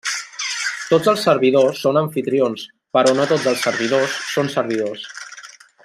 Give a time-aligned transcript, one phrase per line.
[0.91, 2.65] Tots els servidors són amfitrions,
[2.99, 5.07] però no tots els servidors són servidors.